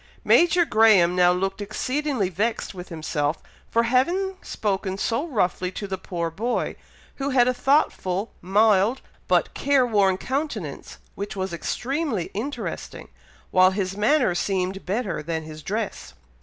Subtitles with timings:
[0.25, 3.37] Major Graham now looked exceedingly vexed with himself,
[3.69, 6.75] for having spoken so roughly to the poor boy,
[7.17, 13.09] who had a thoughtful, mild, but care worn countenance, which was extremely interesting,
[13.51, 16.15] while his manner seemed better than his dress.